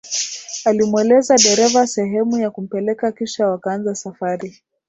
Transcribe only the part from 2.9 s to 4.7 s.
kisha wakaanza safari